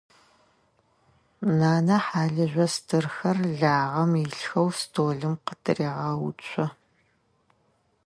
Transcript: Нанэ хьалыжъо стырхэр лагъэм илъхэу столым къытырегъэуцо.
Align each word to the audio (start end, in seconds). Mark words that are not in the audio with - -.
Нанэ 1.59 1.97
хьалыжъо 2.05 2.65
стырхэр 2.73 3.37
лагъэм 3.59 4.11
илъхэу 4.23 4.69
столым 4.79 5.35
къытырегъэуцо. 5.45 6.65